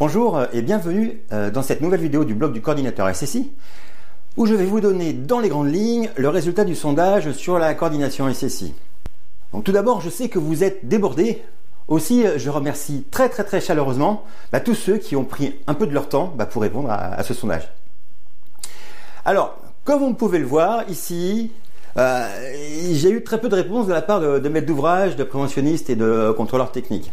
Bonjour 0.00 0.40
et 0.52 0.62
bienvenue 0.62 1.20
euh, 1.32 1.50
dans 1.50 1.62
cette 1.62 1.80
nouvelle 1.80 2.00
vidéo 2.00 2.24
du 2.24 2.32
blog 2.32 2.52
du 2.52 2.60
coordinateur 2.60 3.12
SSI 3.12 3.50
où 4.36 4.46
je 4.46 4.54
vais 4.54 4.64
vous 4.64 4.80
donner 4.80 5.12
dans 5.12 5.40
les 5.40 5.48
grandes 5.48 5.74
lignes 5.74 6.08
le 6.16 6.28
résultat 6.28 6.62
du 6.62 6.76
sondage 6.76 7.32
sur 7.32 7.58
la 7.58 7.74
coordination 7.74 8.32
SSI. 8.32 8.74
Donc 9.52 9.64
tout 9.64 9.72
d'abord, 9.72 10.00
je 10.00 10.08
sais 10.08 10.28
que 10.28 10.38
vous 10.38 10.62
êtes 10.62 10.86
débordés. 10.86 11.42
Aussi, 11.88 12.24
euh, 12.24 12.38
je 12.38 12.48
remercie 12.48 13.06
très 13.10 13.28
très 13.28 13.42
très 13.42 13.60
chaleureusement 13.60 14.22
bah, 14.52 14.60
tous 14.60 14.76
ceux 14.76 14.98
qui 14.98 15.16
ont 15.16 15.24
pris 15.24 15.56
un 15.66 15.74
peu 15.74 15.88
de 15.88 15.92
leur 15.92 16.08
temps 16.08 16.32
bah, 16.36 16.46
pour 16.46 16.62
répondre 16.62 16.92
à, 16.92 17.20
ce 17.24 17.34
sondage. 17.34 17.68
Alors, 19.24 19.58
comme 19.82 19.98
vous 19.98 20.14
pouvez 20.14 20.38
le 20.38 20.46
voir 20.46 20.88
ici, 20.88 21.50
euh, 21.96 22.24
j'ai 22.92 23.10
eu 23.10 23.24
très 23.24 23.40
peu 23.40 23.48
de 23.48 23.56
réponses 23.56 23.88
de 23.88 23.92
la 23.92 24.02
part 24.02 24.20
de, 24.20 24.38
de 24.38 24.48
maîtres 24.48 24.68
d'ouvrage, 24.68 25.16
de 25.16 25.24
préventionnistes 25.24 25.90
et 25.90 25.96
de 25.96 26.32
contrôleurs 26.36 26.70
techniques 26.70 27.10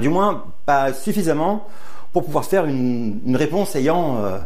du 0.00 0.08
moins, 0.08 0.44
pas 0.66 0.92
suffisamment 0.92 1.66
pour 2.12 2.24
pouvoir 2.24 2.44
faire 2.44 2.64
une, 2.66 3.36
réponse 3.36 3.74
ayant 3.76 4.24
euh, 4.24 4.38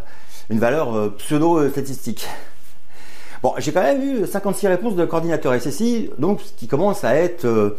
une 0.50 0.58
valeur 0.58 0.96
euh, 0.96 1.14
pseudo-statistique. 1.18 2.26
Bon, 3.42 3.52
j'ai 3.58 3.72
quand 3.72 3.82
même 3.82 4.02
eu 4.02 4.26
56 4.26 4.66
réponses 4.66 4.96
de 4.96 5.04
coordinateur 5.04 5.54
SSI, 5.60 6.10
donc 6.18 6.40
ce 6.40 6.52
qui 6.54 6.66
commence 6.66 7.04
à 7.04 7.14
être, 7.14 7.44
euh, 7.44 7.78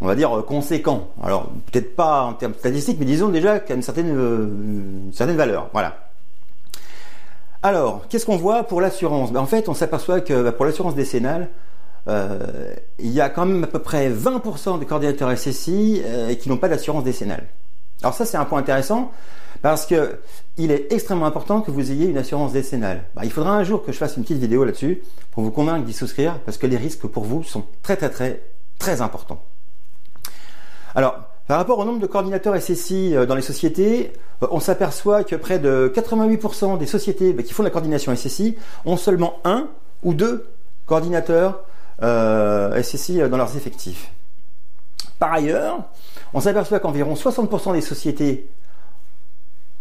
on 0.00 0.06
va 0.06 0.14
dire, 0.14 0.30
conséquent. 0.46 1.08
Alors, 1.22 1.50
peut-être 1.70 1.96
pas 1.96 2.22
en 2.22 2.34
termes 2.34 2.54
statistiques, 2.54 2.98
mais 3.00 3.06
disons 3.06 3.28
déjà 3.28 3.58
qu'il 3.58 3.70
y 3.70 3.72
a 3.72 3.76
une 3.76 3.82
certaine, 3.82 5.10
certaine 5.12 5.36
valeur. 5.36 5.68
Voilà. 5.72 5.96
Alors, 7.62 8.06
qu'est-ce 8.08 8.24
qu'on 8.24 8.36
voit 8.36 8.62
pour 8.62 8.80
l'assurance? 8.80 9.32
Ben, 9.32 9.40
En 9.40 9.46
fait, 9.46 9.68
on 9.68 9.74
s'aperçoit 9.74 10.20
que 10.20 10.42
ben, 10.42 10.52
pour 10.52 10.64
l'assurance 10.64 10.94
décennale, 10.94 11.48
euh, 12.10 12.74
il 12.98 13.10
y 13.10 13.20
a 13.20 13.28
quand 13.28 13.46
même 13.46 13.64
à 13.64 13.66
peu 13.68 13.78
près 13.78 14.10
20% 14.10 14.80
des 14.80 14.86
coordinateurs 14.86 15.36
SSI 15.36 16.02
euh, 16.04 16.34
qui 16.34 16.48
n'ont 16.48 16.56
pas 16.56 16.68
d'assurance 16.68 17.04
décennale. 17.04 17.46
Alors 18.02 18.14
ça 18.14 18.24
c'est 18.24 18.36
un 18.36 18.44
point 18.44 18.58
intéressant 18.58 19.12
parce 19.62 19.86
que 19.86 20.18
il 20.56 20.72
est 20.72 20.92
extrêmement 20.92 21.26
important 21.26 21.60
que 21.60 21.70
vous 21.70 21.92
ayez 21.92 22.06
une 22.06 22.18
assurance 22.18 22.52
décennale. 22.52 23.04
Bah, 23.14 23.22
il 23.24 23.30
faudra 23.30 23.52
un 23.52 23.62
jour 23.62 23.84
que 23.84 23.92
je 23.92 23.98
fasse 23.98 24.16
une 24.16 24.24
petite 24.24 24.38
vidéo 24.38 24.64
là-dessus 24.64 25.02
pour 25.30 25.44
vous 25.44 25.52
convaincre 25.52 25.84
d'y 25.84 25.92
souscrire 25.92 26.40
parce 26.40 26.58
que 26.58 26.66
les 26.66 26.76
risques 26.76 27.06
pour 27.06 27.24
vous 27.24 27.44
sont 27.44 27.64
très 27.82 27.96
très 27.96 28.10
très 28.10 28.42
très 28.78 29.02
importants. 29.02 29.42
Alors 30.96 31.20
par 31.46 31.58
rapport 31.58 31.78
au 31.78 31.84
nombre 31.84 32.00
de 32.00 32.06
coordinateurs 32.06 32.60
SSI 32.60 33.14
euh, 33.14 33.24
dans 33.24 33.36
les 33.36 33.42
sociétés, 33.42 34.12
on 34.50 34.58
s'aperçoit 34.58 35.22
que 35.22 35.36
près 35.36 35.58
de 35.58 35.92
88% 35.94 36.78
des 36.78 36.86
sociétés 36.86 37.32
bah, 37.32 37.42
qui 37.44 37.52
font 37.52 37.62
la 37.62 37.70
coordination 37.70 38.14
SSI 38.14 38.56
ont 38.84 38.96
seulement 38.96 39.38
un 39.44 39.68
ou 40.02 40.14
deux 40.14 40.46
coordinateurs 40.86 41.62
euh, 42.02 42.82
SSI 42.82 43.18
dans 43.28 43.36
leurs 43.36 43.56
effectifs. 43.56 44.12
Par 45.18 45.32
ailleurs, 45.32 45.84
on 46.32 46.40
s'aperçoit 46.40 46.80
qu'environ 46.80 47.14
60% 47.14 47.74
des 47.74 47.80
sociétés 47.80 48.48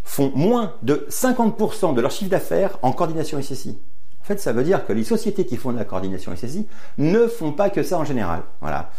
font 0.04 0.32
moins 0.36 0.74
de 0.82 1.08
50% 1.10 1.94
de 1.94 2.02
leur 2.02 2.12
chiffre 2.12 2.32
d'affaires 2.32 2.78
en 2.82 2.92
coordination 2.92 3.42
SSI. 3.42 3.78
En 4.22 4.26
fait, 4.26 4.40
ça 4.40 4.52
veut 4.52 4.64
dire 4.64 4.86
que 4.86 4.94
les 4.94 5.04
sociétés 5.04 5.46
qui 5.46 5.56
font 5.56 5.72
de 5.72 5.78
la 5.78 5.86
coordination 5.86 6.36
SSI 6.36 6.68
ne 6.98 7.28
font 7.28 7.52
pas 7.52 7.70
que 7.70 7.84
ça 7.84 7.98
en 7.98 8.06
général. 8.06 8.42
Voilà. 8.62 8.92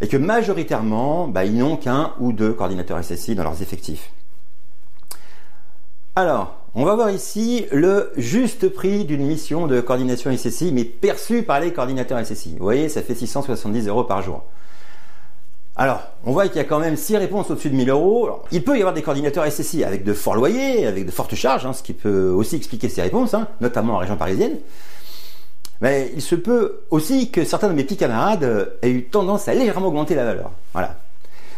Et 0.00 0.08
que 0.08 0.16
majoritairement, 0.16 1.28
bah, 1.28 1.44
ils 1.44 1.56
n'ont 1.56 1.76
qu'un 1.76 2.12
ou 2.18 2.32
deux 2.32 2.52
coordinateurs 2.52 3.02
SSI 3.02 3.34
dans 3.34 3.44
leurs 3.44 3.62
effectifs. 3.62 4.10
Alors, 6.16 6.57
on 6.74 6.84
va 6.84 6.94
voir 6.94 7.10
ici 7.10 7.66
le 7.72 8.12
juste 8.16 8.68
prix 8.68 9.04
d'une 9.04 9.26
mission 9.26 9.66
de 9.66 9.80
coordination 9.80 10.34
SSI, 10.36 10.72
mais 10.72 10.84
perçu 10.84 11.42
par 11.42 11.60
les 11.60 11.72
coordinateurs 11.72 12.24
SSI. 12.24 12.56
Vous 12.58 12.64
voyez, 12.64 12.88
ça 12.88 13.02
fait 13.02 13.14
670 13.14 13.88
euros 13.88 14.04
par 14.04 14.22
jour. 14.22 14.44
Alors, 15.76 16.02
on 16.24 16.32
voit 16.32 16.48
qu'il 16.48 16.56
y 16.56 16.60
a 16.60 16.64
quand 16.64 16.80
même 16.80 16.96
6 16.96 17.16
réponses 17.16 17.50
au-dessus 17.50 17.70
de 17.70 17.76
1000 17.76 17.90
euros. 17.90 18.42
il 18.50 18.64
peut 18.64 18.76
y 18.76 18.80
avoir 18.80 18.94
des 18.94 19.02
coordinateurs 19.02 19.50
SSI 19.50 19.84
avec 19.84 20.04
de 20.04 20.12
forts 20.12 20.34
loyers, 20.34 20.86
avec 20.86 21.06
de 21.06 21.10
fortes 21.10 21.36
charges, 21.36 21.66
hein, 21.66 21.72
ce 21.72 21.82
qui 21.82 21.92
peut 21.92 22.28
aussi 22.30 22.56
expliquer 22.56 22.88
ces 22.88 23.00
réponses, 23.00 23.32
hein, 23.32 23.48
notamment 23.60 23.94
en 23.94 23.98
région 23.98 24.16
parisienne. 24.16 24.56
Mais 25.80 26.10
il 26.14 26.22
se 26.22 26.34
peut 26.34 26.80
aussi 26.90 27.30
que 27.30 27.44
certains 27.44 27.68
de 27.68 27.74
mes 27.74 27.84
petits 27.84 27.96
camarades 27.96 28.72
aient 28.82 28.90
eu 28.90 29.04
tendance 29.04 29.46
à 29.46 29.54
légèrement 29.54 29.86
augmenter 29.86 30.16
la 30.16 30.24
valeur. 30.24 30.50
Voilà. 30.72 30.96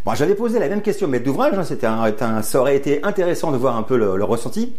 Bon, 0.07 0.15
j'avais 0.15 0.35
posé 0.35 0.59
la 0.59 0.69
même 0.69 0.81
question 0.81 1.09
maître 1.09 1.27
d'ouvrage, 1.27 1.59
hein, 1.59 1.65
c'était 1.65 1.87
ça 2.43 2.61
aurait 2.61 2.77
été 2.77 3.05
intéressant 3.05 3.53
de 3.53 3.59
voir 3.59 3.77
un 3.77 3.83
peu 3.83 3.99
le, 3.99 4.25
ressenti, 4.25 4.75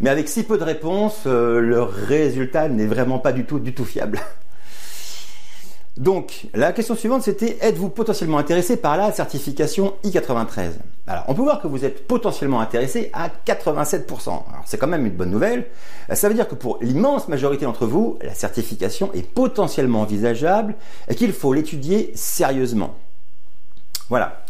mais 0.00 0.10
avec 0.10 0.28
si 0.28 0.42
peu 0.42 0.58
de 0.58 0.64
réponses, 0.64 1.22
euh, 1.26 1.60
le 1.60 1.82
résultat 1.82 2.68
n'est 2.68 2.86
vraiment 2.86 3.18
pas 3.18 3.32
du 3.32 3.46
tout, 3.46 3.58
du 3.58 3.72
tout 3.72 3.86
fiable. 3.86 4.20
Donc, 5.96 6.48
la 6.52 6.72
question 6.72 6.94
suivante, 6.94 7.22
c'était 7.22 7.56
êtes-vous 7.62 7.88
potentiellement 7.88 8.36
intéressé 8.36 8.76
par 8.76 8.98
la 8.98 9.12
certification 9.12 9.94
I93 10.04 10.72
Alors, 11.06 11.24
on 11.28 11.34
peut 11.34 11.40
voir 11.40 11.62
que 11.62 11.68
vous 11.68 11.86
êtes 11.86 12.06
potentiellement 12.06 12.60
intéressé 12.60 13.10
à 13.14 13.30
87%. 13.46 14.28
Alors, 14.28 14.44
c'est 14.66 14.76
quand 14.76 14.88
même 14.88 15.06
une 15.06 15.14
bonne 15.14 15.30
nouvelle. 15.30 15.64
Ça 16.12 16.28
veut 16.28 16.34
dire 16.34 16.48
que 16.48 16.54
pour 16.54 16.76
l'immense 16.82 17.28
majorité 17.28 17.64
d'entre 17.64 17.86
vous, 17.86 18.18
la 18.20 18.34
certification 18.34 19.10
est 19.14 19.26
potentiellement 19.26 20.02
envisageable 20.02 20.74
et 21.08 21.14
qu'il 21.14 21.32
faut 21.32 21.54
l'étudier 21.54 22.12
sérieusement. 22.14 22.94
Voilà. 24.10 24.42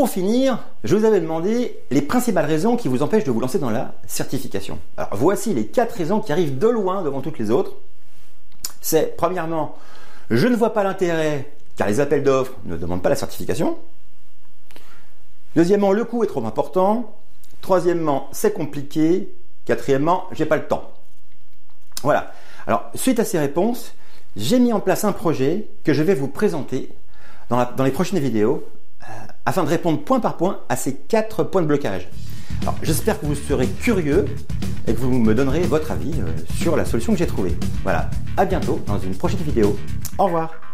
Pour 0.00 0.08
finir, 0.08 0.60
je 0.82 0.96
vous 0.96 1.04
avais 1.04 1.20
demandé 1.20 1.78
les 1.90 2.00
principales 2.00 2.46
raisons 2.46 2.78
qui 2.78 2.88
vous 2.88 3.02
empêchent 3.02 3.24
de 3.24 3.30
vous 3.30 3.38
lancer 3.38 3.58
dans 3.58 3.68
la 3.68 3.92
certification. 4.06 4.78
Alors 4.96 5.10
voici 5.12 5.52
les 5.52 5.66
quatre 5.66 5.94
raisons 5.94 6.20
qui 6.20 6.32
arrivent 6.32 6.56
de 6.56 6.68
loin 6.68 7.02
devant 7.02 7.20
toutes 7.20 7.38
les 7.38 7.50
autres. 7.50 7.74
C'est 8.80 9.14
premièrement, 9.18 9.76
je 10.30 10.48
ne 10.48 10.56
vois 10.56 10.72
pas 10.72 10.84
l'intérêt 10.84 11.52
car 11.76 11.86
les 11.86 12.00
appels 12.00 12.22
d'offres 12.22 12.54
ne 12.64 12.78
demandent 12.78 13.02
pas 13.02 13.10
la 13.10 13.14
certification. 13.14 13.76
Deuxièmement, 15.54 15.92
le 15.92 16.04
coût 16.06 16.24
est 16.24 16.28
trop 16.28 16.46
important. 16.46 17.14
Troisièmement, 17.60 18.30
c'est 18.32 18.54
compliqué. 18.54 19.28
Quatrièmement, 19.66 20.28
j'ai 20.32 20.46
pas 20.46 20.56
le 20.56 20.66
temps. 20.66 20.92
Voilà. 22.02 22.32
Alors, 22.66 22.84
suite 22.94 23.20
à 23.20 23.26
ces 23.26 23.38
réponses, 23.38 23.92
j'ai 24.34 24.60
mis 24.60 24.72
en 24.72 24.80
place 24.80 25.04
un 25.04 25.12
projet 25.12 25.68
que 25.84 25.92
je 25.92 26.02
vais 26.02 26.14
vous 26.14 26.28
présenter 26.28 26.88
dans, 27.50 27.68
dans 27.76 27.84
les 27.84 27.90
prochaines 27.90 28.18
vidéos 28.18 28.66
afin 29.46 29.64
de 29.64 29.68
répondre 29.68 30.02
point 30.02 30.20
par 30.20 30.36
point 30.36 30.60
à 30.68 30.76
ces 30.76 30.94
quatre 30.94 31.44
points 31.44 31.62
de 31.62 31.66
blocage. 31.66 32.08
Alors 32.62 32.76
j'espère 32.82 33.20
que 33.20 33.26
vous 33.26 33.34
serez 33.34 33.66
curieux 33.66 34.26
et 34.86 34.94
que 34.94 34.98
vous 34.98 35.12
me 35.12 35.34
donnerez 35.34 35.60
votre 35.60 35.90
avis 35.92 36.12
euh, 36.20 36.30
sur 36.56 36.76
la 36.76 36.84
solution 36.84 37.12
que 37.12 37.18
j'ai 37.18 37.26
trouvée. 37.26 37.56
Voilà, 37.82 38.10
à 38.36 38.44
bientôt 38.44 38.80
dans 38.86 38.98
une 38.98 39.14
prochaine 39.14 39.40
vidéo. 39.40 39.78
Au 40.18 40.24
revoir 40.24 40.69